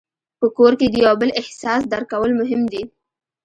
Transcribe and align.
په 0.39 0.47
کور 0.57 0.73
کې 0.79 0.87
د 0.91 0.95
یو 1.05 1.15
بل 1.21 1.29
احساس 1.41 1.81
درک 1.91 2.07
کول 2.13 2.31
مهم 2.41 2.61
دي. 2.71 2.83